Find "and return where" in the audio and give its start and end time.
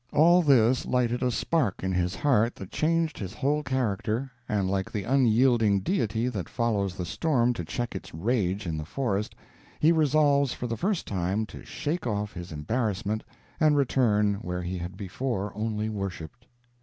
13.59-14.63